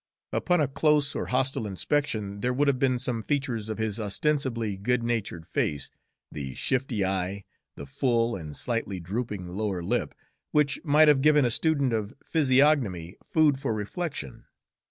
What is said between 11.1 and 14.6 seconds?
given a student of physiognomy food for reflection.